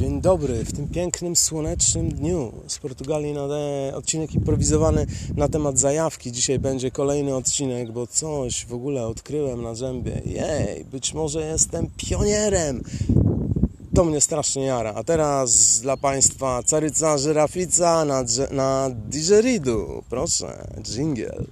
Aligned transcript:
Dzień 0.00 0.20
dobry, 0.20 0.64
w 0.64 0.72
tym 0.72 0.88
pięknym, 0.88 1.36
słonecznym 1.36 2.08
dniu 2.08 2.52
z 2.66 2.78
Portugalii 2.78 3.32
nadaję 3.32 3.96
odcinek 3.96 4.34
improwizowany 4.34 5.06
na 5.36 5.48
temat 5.48 5.78
zajawki. 5.78 6.32
Dzisiaj 6.32 6.58
będzie 6.58 6.90
kolejny 6.90 7.34
odcinek, 7.34 7.92
bo 7.92 8.06
coś 8.06 8.66
w 8.66 8.74
ogóle 8.74 9.06
odkryłem 9.06 9.62
na 9.62 9.74
zębie. 9.74 10.22
Jej, 10.24 10.84
być 10.84 11.14
może 11.14 11.40
jestem 11.40 11.86
pionierem. 11.96 12.82
To 13.94 14.04
mnie 14.04 14.20
strasznie 14.20 14.64
jara. 14.64 14.94
A 14.94 15.04
teraz 15.04 15.80
dla 15.80 15.96
Państwa 15.96 16.62
caryca 16.62 17.18
żyrafica 17.18 18.04
na, 18.04 18.24
na 18.50 18.90
digeridu. 19.08 20.02
Proszę, 20.10 20.66
jingle. 20.82 21.44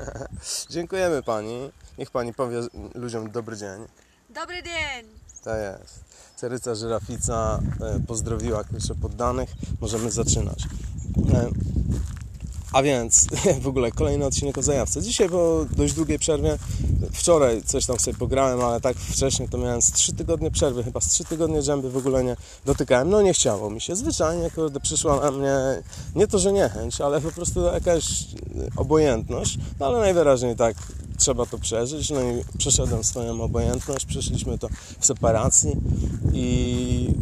Dziękujemy 0.70 1.22
Pani. 1.22 1.70
Niech 1.98 2.10
Pani 2.10 2.34
powie 2.34 2.60
ludziom 2.94 3.30
dobry 3.30 3.56
dzień. 3.56 3.86
Dobry 4.30 4.62
dzień! 4.62 5.06
To 5.44 5.56
jest. 5.56 6.04
Caryca 6.36 6.74
Żyrafica 6.74 7.60
e, 7.80 8.00
pozdrowiła 8.06 8.64
kurczę 8.64 8.94
poddanych. 8.94 9.50
Możemy 9.80 10.10
zaczynać. 10.10 10.64
A 12.72 12.82
więc 12.82 13.26
w 13.62 13.66
ogóle 13.66 13.92
kolejny 13.92 14.24
odcinek 14.24 14.58
o 14.58 14.62
zajawce. 14.62 15.02
Dzisiaj 15.02 15.28
po 15.28 15.66
dość 15.76 15.94
długiej 15.94 16.18
przerwie, 16.18 16.58
wczoraj 17.12 17.62
coś 17.62 17.86
tam 17.86 17.98
sobie 17.98 18.16
pograłem, 18.16 18.60
ale 18.60 18.80
tak 18.80 18.96
wcześniej 18.96 19.48
to 19.48 19.58
miałem 19.58 19.82
z 19.82 19.92
3 19.92 20.12
tygodnie 20.12 20.50
przerwy, 20.50 20.84
chyba 20.84 21.00
z 21.00 21.08
3 21.08 21.24
tygodnie 21.24 21.62
dżęby 21.62 21.90
w 21.90 21.96
ogóle 21.96 22.24
nie 22.24 22.36
dotykałem. 22.64 23.10
No 23.10 23.22
nie 23.22 23.34
chciało 23.34 23.70
mi 23.70 23.80
się. 23.80 23.96
Zwyczajnie 23.96 24.50
kurde, 24.50 24.80
przyszła 24.80 25.20
na 25.20 25.30
mnie 25.30 25.82
nie 26.14 26.26
to, 26.26 26.38
że 26.38 26.52
niechęć, 26.52 27.00
ale 27.00 27.20
po 27.20 27.32
prostu 27.32 27.60
jakaś 27.60 28.04
obojętność. 28.76 29.58
No 29.80 29.86
ale 29.86 29.98
najwyraźniej 29.98 30.56
tak 30.56 30.76
trzeba 31.22 31.46
to 31.46 31.58
przeżyć. 31.58 32.10
No 32.10 32.20
i 32.22 32.44
przeszedłem 32.58 33.04
swoją 33.04 33.42
obojętność, 33.42 34.06
przeszliśmy 34.06 34.58
to 34.58 34.68
w 35.00 35.06
separacji 35.06 35.76
i 36.32 37.14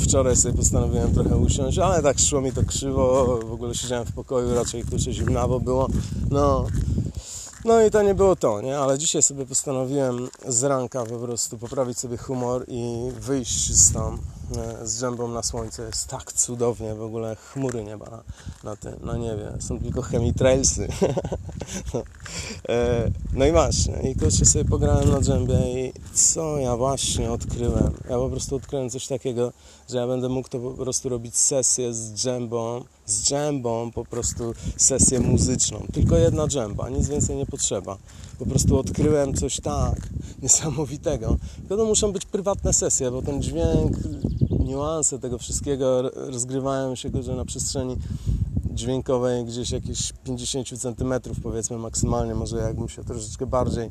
wczoraj 0.00 0.36
sobie 0.36 0.54
postanowiłem 0.54 1.14
trochę 1.14 1.36
usiąść, 1.36 1.78
ale 1.78 2.02
tak 2.02 2.18
szło 2.18 2.40
mi 2.40 2.52
to 2.52 2.64
krzywo, 2.64 3.38
w 3.46 3.52
ogóle 3.52 3.74
siedziałem 3.74 4.06
w 4.06 4.12
pokoju, 4.12 4.54
raczej 4.54 4.84
kurczę 4.84 5.12
zimnawo 5.12 5.60
było. 5.60 5.88
No, 6.30 6.66
no 7.64 7.82
i 7.82 7.90
to 7.90 8.02
nie 8.02 8.14
było 8.14 8.36
to, 8.36 8.60
nie? 8.60 8.78
Ale 8.78 8.98
dzisiaj 8.98 9.22
sobie 9.22 9.46
postanowiłem 9.46 10.28
z 10.48 10.62
ranka 10.62 11.04
po 11.04 11.18
prostu 11.18 11.58
poprawić 11.58 11.98
sobie 11.98 12.16
humor 12.16 12.64
i 12.68 13.10
wyjść 13.20 13.72
z 13.72 13.96
e, 13.96 14.18
z 14.82 14.98
dżębą 14.98 15.28
na 15.28 15.42
słońce. 15.42 15.82
Jest 15.82 16.08
tak 16.08 16.32
cudownie, 16.32 16.94
w 16.94 17.02
ogóle 17.02 17.36
chmury 17.36 17.84
nie 17.84 17.96
ma 17.96 18.04
na, 18.04 18.22
na 18.64 18.76
tym, 18.76 18.94
na 19.02 19.16
niebie. 19.16 19.52
Są 19.60 19.78
tylko 19.80 20.02
chemitrailsy. 20.02 20.88
no. 21.94 22.02
E, 22.68 23.10
no 23.32 23.46
i 23.46 23.52
właśnie, 23.52 24.10
i 24.10 24.16
kurczę 24.16 24.44
sobie 24.46 24.64
pograłem 24.64 25.10
na 25.10 25.20
dżębie 25.20 25.54
i 25.54 25.92
co 26.14 26.58
ja 26.58 26.76
właśnie 26.76 27.30
odkryłem? 27.30 27.92
Ja 28.10 28.16
po 28.16 28.30
prostu 28.30 28.56
odkryłem 28.56 28.90
coś 28.90 29.06
takiego, 29.06 29.52
że 29.88 29.96
ja 29.96 30.06
będę 30.06 30.28
mógł 30.28 30.48
to 30.48 30.58
po 30.58 30.70
prostu 30.70 31.08
robić 31.08 31.36
sesję 31.36 31.94
z 31.94 32.12
dżębą, 32.12 32.84
z 33.06 33.22
dżębą 33.22 33.90
po 33.90 34.04
prostu 34.04 34.52
sesję 34.76 35.20
muzyczną. 35.20 35.86
Tylko 35.92 36.16
jedna 36.16 36.48
dżęba, 36.48 36.88
nic 36.88 37.08
więcej 37.08 37.36
nie 37.36 37.46
potrzeba. 37.46 37.98
Po 38.38 38.46
prostu 38.46 38.78
odkryłem 38.78 39.34
coś 39.34 39.60
tak 39.60 40.08
niesamowitego. 40.42 41.36
To 41.68 41.84
muszą 41.84 42.12
być 42.12 42.26
prywatne 42.26 42.72
sesje, 42.72 43.10
bo 43.10 43.22
ten 43.22 43.42
dźwięk, 43.42 43.96
niuanse 44.64 45.18
tego 45.18 45.38
wszystkiego 45.38 46.02
rozgrywają 46.02 46.94
się 46.94 47.10
że 47.22 47.36
na 47.36 47.44
przestrzeni 47.44 47.96
dźwiękowej 48.74 49.44
gdzieś 49.44 49.70
jakieś 49.70 50.12
50 50.24 50.68
cm 50.68 51.14
powiedzmy 51.42 51.78
maksymalnie, 51.78 52.34
może 52.34 52.56
jakbym 52.56 52.88
się 52.88 53.04
troszeczkę 53.04 53.46
bardziej, 53.46 53.90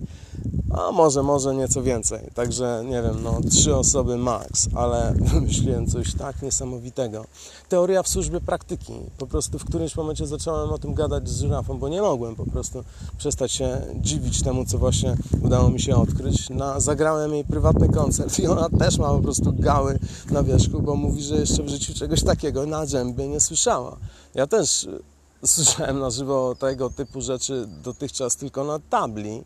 a 0.74 0.92
może, 0.92 1.24
może 1.24 1.56
nieco 1.56 1.82
więcej. 1.84 2.20
Także 2.34 2.84
nie 2.86 3.02
wiem, 3.02 3.24
no 3.24 3.42
trzy 3.50 3.76
osoby 3.76 4.18
max, 4.18 4.68
ale 4.76 5.14
wymyśliłem 5.34 5.88
coś 5.88 6.14
tak 6.14 6.42
niesamowitego. 6.42 7.26
Teoria 7.70 8.04
w 8.04 8.08
służbie 8.08 8.42
praktyki. 8.42 8.94
Po 9.18 9.28
prostu 9.28 9.60
w 9.60 9.66
którymś 9.66 9.96
momencie 9.96 10.28
zacząłem 10.28 10.70
o 10.70 10.78
tym 10.78 10.94
gadać 10.94 11.30
z 11.30 11.40
żyrafą, 11.40 11.80
bo 11.80 11.90
nie 11.90 12.02
mogłem 12.02 12.36
po 12.36 12.46
prostu 12.46 12.84
przestać 13.18 13.52
się 13.52 13.82
dziwić 13.96 14.44
temu, 14.44 14.66
co 14.66 14.78
właśnie 14.78 15.18
udało 15.42 15.70
mi 15.70 15.82
się 15.82 15.96
odkryć. 15.96 16.50
Na, 16.50 16.80
zagrałem 16.80 17.34
jej 17.34 17.44
prywatny 17.44 17.90
koncert 17.90 18.40
i 18.40 18.48
ona 18.48 18.70
też 18.70 18.98
ma 18.98 19.10
po 19.10 19.20
prostu 19.20 19.54
gały 19.54 20.00
na 20.32 20.44
wierzchu, 20.44 20.82
bo 20.82 20.96
mówi, 20.96 21.24
że 21.24 21.36
jeszcze 21.36 21.64
w 21.64 21.70
życiu 21.70 21.94
czegoś 21.94 22.24
takiego 22.24 22.66
na 22.66 22.86
dżębie 22.86 23.28
nie 23.28 23.40
słyszała. 23.40 23.98
Ja 24.36 24.48
też 24.48 24.84
y, 24.84 25.02
słyszałem 25.46 26.00
na 26.00 26.10
żywo 26.10 26.56
tego 26.56 26.90
typu 26.90 27.22
rzeczy 27.22 27.68
dotychczas 27.84 28.36
tylko 28.36 28.64
na 28.64 28.80
tabli, 28.90 29.44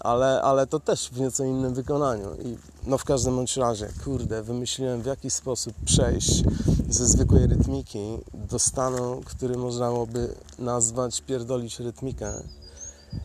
ale, 0.00 0.42
ale 0.42 0.66
to 0.66 0.80
też 0.80 1.08
w 1.08 1.20
nieco 1.20 1.44
innym 1.44 1.74
wykonaniu. 1.74 2.28
I 2.44 2.56
no 2.86 2.98
w 2.98 3.04
każdym 3.04 3.36
bądź 3.36 3.56
razie, 3.56 3.88
kurde, 4.04 4.42
wymyśliłem 4.42 5.02
w 5.02 5.06
jaki 5.06 5.30
sposób 5.30 5.74
przejść 5.84 6.44
ze 6.88 7.06
zwykłej 7.06 7.46
rytmiki 7.46 8.18
do 8.34 8.58
stanu, 8.58 9.20
który 9.24 9.56
można 9.56 9.90
by 10.06 10.34
nazwać 10.58 11.20
pierdolić 11.20 11.80
rytmikę. 11.80 12.32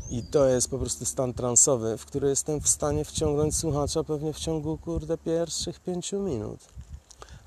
I 0.10 0.24
to 0.24 0.46
jest 0.46 0.70
po 0.70 0.78
prostu 0.78 1.06
stan 1.06 1.34
transowy, 1.34 1.98
w 1.98 2.06
który 2.06 2.30
jestem 2.30 2.62
w 2.62 2.70
stanie 2.70 3.06
wciągnąć 3.06 3.56
słuchacza 3.56 4.04
pewnie 4.04 4.34
w 4.34 4.40
ciągu, 4.40 4.78
kurde, 4.78 5.18
pierwszych 5.18 5.80
pięciu 5.80 6.20
minut. 6.20 6.60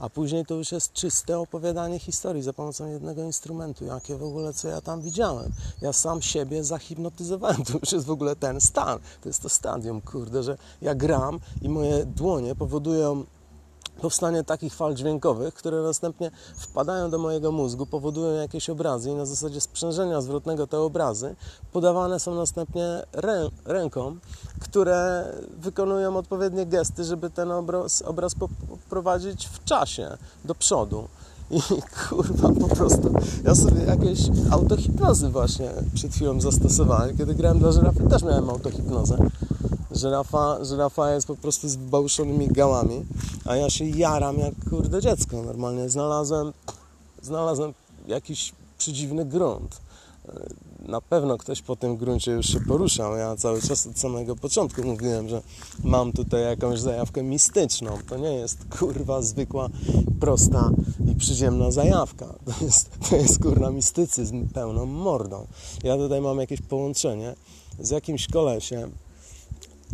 A 0.03 0.09
później 0.09 0.47
to 0.47 0.55
już 0.55 0.73
jest 0.73 0.93
czyste 0.93 1.39
opowiadanie 1.39 1.99
historii 1.99 2.43
za 2.43 2.53
pomocą 2.53 2.87
jednego 2.87 3.23
instrumentu. 3.23 3.85
Jakie 3.85 4.17
w 4.17 4.23
ogóle, 4.23 4.53
co 4.53 4.69
ja 4.69 4.81
tam 4.81 5.01
widziałem. 5.01 5.53
Ja 5.81 5.93
sam 5.93 6.23
siebie 6.23 6.65
zahipnotyzowałem. 6.65 7.65
To 7.73 7.79
już 7.79 7.93
jest 7.93 8.07
w 8.07 8.11
ogóle 8.11 8.37
ten 8.37 8.61
stan. 8.61 8.99
To 9.23 9.29
jest 9.29 9.43
to 9.43 9.49
stadium, 9.49 10.01
kurde, 10.01 10.43
że 10.43 10.59
ja 10.83 10.95
gram 10.95 11.41
i 11.63 11.69
moje 11.69 12.05
dłonie 12.05 12.55
powodują 12.55 13.25
powstanie 14.01 14.45
takich 14.45 14.75
fal 14.75 14.95
dźwiękowych, 14.95 15.55
które 15.55 15.83
następnie 15.83 16.31
wpadają 16.57 17.11
do 17.11 17.19
mojego 17.19 17.53
mózgu, 17.53 17.87
powodują 17.87 18.33
jakieś 18.33 18.71
obrazy 18.71 19.11
i 19.11 19.15
na 19.15 19.27
zasadzie 19.27 19.61
sprzężenia 19.61 20.21
zwrotnego 20.21 20.67
te 20.67 20.79
obrazy 20.79 21.37
podawane 21.73 22.21
są 22.21 22.35
następnie 22.35 23.03
rę, 23.13 23.49
rękom, 23.65 24.21
które 24.73 25.33
wykonują 25.59 26.17
odpowiednie 26.17 26.67
gesty, 26.67 27.05
żeby 27.05 27.31
ten 27.31 27.51
obraz, 27.51 28.03
obraz 28.03 28.35
poprowadzić 28.35 29.47
w 29.47 29.65
czasie 29.65 30.17
do 30.45 30.55
przodu. 30.55 31.09
I 31.51 31.61
kurwa, 32.09 32.49
po 32.49 32.77
prostu 32.77 33.15
ja 33.45 33.55
sobie 33.55 33.83
jakieś 33.85 34.19
autohipnozy 34.51 35.29
właśnie 35.29 35.71
przed 35.95 36.13
chwilą 36.15 36.41
zastosowałem. 36.41 37.17
Kiedy 37.17 37.35
grałem 37.35 37.59
dla 37.59 37.73
żyrafy, 37.73 38.09
też 38.11 38.23
miałem 38.23 38.51
autohipnozę. 38.51 39.19
Żyrafa, 39.91 40.65
żyrafa 40.65 41.15
jest 41.15 41.27
po 41.27 41.37
prostu 41.37 41.69
z 41.69 41.77
bałszonymi 41.77 42.49
gałami, 42.49 43.05
a 43.45 43.57
ja 43.57 43.71
się 43.71 43.85
jaram 43.85 44.39
jak 44.39 44.55
kurde 44.71 45.01
dziecko. 45.01 45.43
Normalnie 45.43 45.89
znalazłem, 45.89 46.53
znalazłem 47.23 47.75
jakiś 48.07 48.53
przedziwny 48.79 49.25
grunt. 49.25 49.81
Na 50.89 51.01
pewno 51.01 51.39
ktoś 51.39 51.63
po 51.63 51.77
tym 51.77 51.97
gruncie 51.97 52.33
już 52.33 52.47
się 52.47 52.61
poruszał. 52.61 53.17
Ja 53.17 53.37
cały 53.37 53.63
czas 53.63 53.87
od 53.87 53.99
samego 53.99 54.37
początku 54.37 54.83
mówiłem, 54.85 55.29
że 55.29 55.43
mam 55.85 56.13
tutaj 56.13 56.43
jakąś 56.43 56.81
zajawkę 56.81 57.23
mistyczną. 57.23 57.99
To 58.09 58.17
nie 58.17 58.35
jest 58.35 58.59
kurwa 58.79 59.23
zwykła, 59.23 59.69
prosta 60.21 60.71
i 61.13 61.15
przyziemna 61.15 61.71
zajawka. 61.71 62.27
To 62.47 62.65
jest, 62.65 62.91
to 63.11 63.17
jest 63.17 63.43
kurwa 63.43 63.71
mistycyzm 63.71 64.49
pełną 64.49 64.87
mordą. 64.87 65.47
Ja 65.85 65.97
tutaj 65.97 66.21
mam 66.21 66.39
jakieś 66.39 66.61
połączenie 66.61 67.35
z 67.81 67.91
jakimś 67.91 68.27
kolesiem, 68.27 68.91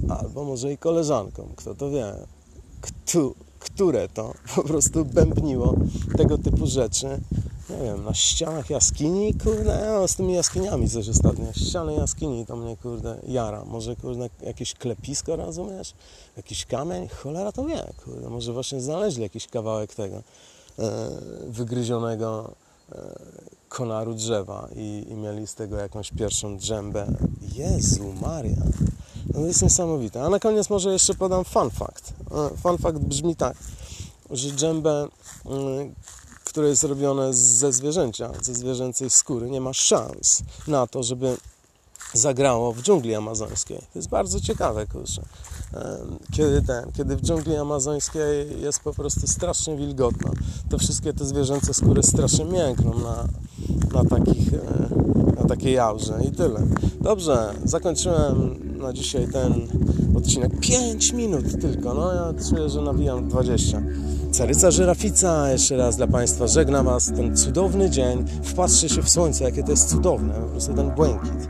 albo 0.09 0.45
może 0.45 0.73
i 0.73 0.79
koleżanką, 0.79 1.49
kto 1.57 1.75
to 1.75 1.91
wie, 1.91 2.15
kto, 2.81 3.33
które 3.59 4.09
to 4.09 4.35
po 4.57 4.63
prostu 4.63 5.05
bębniło 5.05 5.75
tego 6.17 6.39
typu 6.39 6.67
rzeczy, 6.67 7.21
nie 7.71 7.83
wiem, 7.83 8.05
na 8.05 8.15
ścianach 8.15 8.71
jaskini, 8.71 9.35
kurde, 9.35 9.81
ja 9.85 10.09
z 10.09 10.17
tymi 10.17 10.35
jaskiniami 10.35 10.91
coś 10.91 11.09
ostatnio, 11.09 11.53
ściany 11.53 11.95
jaskini 11.95 12.47
to 12.47 12.57
mnie, 12.57 12.77
kurde, 12.77 13.17
jara, 13.29 13.65
może, 13.65 13.97
kurde, 13.97 14.31
jakieś 14.43 14.75
klepisko, 14.75 15.37
rozumiesz, 15.37 15.95
jakiś 16.37 16.67
kamień, 16.67 17.09
cholera 17.09 17.53
to 17.53 17.65
wie, 17.65 17.93
kurde, 18.05 18.29
może 18.29 18.53
właśnie 18.53 18.81
znaleźli 18.81 19.23
jakiś 19.23 19.47
kawałek 19.47 19.95
tego 19.95 20.17
e, 20.17 20.23
wygryzionego 21.47 22.51
e, 22.93 22.97
konaru 23.69 24.15
drzewa 24.15 24.69
i, 24.77 25.07
i 25.09 25.15
mieli 25.15 25.47
z 25.47 25.55
tego 25.55 25.77
jakąś 25.77 26.11
pierwszą 26.11 26.57
drzębę. 26.57 27.07
Jezu 27.55 28.13
Maria, 28.23 28.63
no 29.27 29.41
to 29.41 29.47
jest 29.47 29.63
niesamowite. 29.63 30.23
A 30.23 30.31
na 30.31 30.39
koniec 30.39 30.71
może 30.71 30.93
jeszcze 30.93 31.15
podam 31.15 31.45
fun 31.45 31.71
fact. 31.71 32.13
E, 32.31 32.57
Fun 32.57 32.79
fact 32.79 32.99
brzmi 32.99 33.37
tak, 33.37 33.57
że 34.31 34.51
dżembę, 34.51 35.09
które 36.59 36.69
jest 36.69 36.85
robione 36.85 37.35
ze 37.35 37.73
zwierzęcia, 37.73 38.31
ze 38.43 38.55
zwierzęcej 38.55 39.11
skóry, 39.11 39.51
nie 39.51 39.61
ma 39.61 39.73
szans 39.73 40.43
na 40.69 40.87
to, 40.87 41.03
żeby 41.03 41.37
zagrało 42.13 42.73
w 42.73 42.83
dżungli 42.83 43.15
amazońskiej. 43.15 43.79
To 43.79 43.99
jest 43.99 44.09
bardzo 44.09 44.41
ciekawe, 44.41 44.87
kurczę. 44.87 45.23
kiedy 46.33 46.63
ten, 46.63 46.93
kiedy 46.93 47.17
w 47.17 47.21
dżungli 47.21 47.57
amazońskiej 47.57 48.61
jest 48.61 48.81
po 48.81 48.95
prostu 48.95 49.27
strasznie 49.27 49.77
wilgotno, 49.77 50.31
to 50.71 50.79
wszystkie 50.79 51.13
te 51.13 51.25
zwierzęce 51.25 51.75
skóry 51.75 52.03
strasznie 52.03 52.45
miękną 52.45 52.99
na, 52.99 53.29
na 53.93 54.05
takich 54.11 54.55
e, 54.55 54.89
na 55.43 55.49
takiej 55.49 55.75
jaurze 55.75 56.19
i 56.25 56.33
tyle. 56.33 56.67
Dobrze, 57.01 57.55
zakończyłem 57.65 58.59
na 58.79 58.93
dzisiaj 58.93 59.29
ten 59.29 59.69
odcinek. 60.19 60.61
5 60.61 61.13
minut 61.13 61.61
tylko, 61.61 61.95
no 61.95 62.13
ja 62.13 62.35
czuję, 62.51 62.69
że 62.69 62.81
nawijam 62.81 63.29
20. 63.29 63.83
Caryca 64.33 64.71
Żyrafica, 64.71 65.51
jeszcze 65.51 65.77
raz 65.77 65.97
dla 65.97 66.07
Państwa 66.07 66.47
żegnam 66.47 66.87
Was 66.87 67.07
ten 67.17 67.37
cudowny 67.37 67.91
dzień. 67.91 68.25
Wpatrzcie 68.43 68.89
się 68.89 69.03
w 69.03 69.11
słońce, 69.11 69.45
jakie 69.45 69.63
to 69.63 69.71
jest 69.71 69.89
cudowne, 69.89 70.35
po 70.35 70.49
prostu 70.49 70.75
ten 70.75 70.91
błękit. 70.91 71.49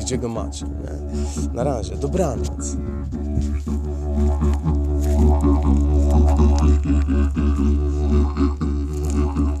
Gdzie 0.00 0.18
go 0.18 0.28
macie, 0.28 0.66
nie? 0.66 1.52
Na 1.54 1.64
razie, 1.64 1.96
dobranoc. 1.96 2.76
Thank. 9.18 9.57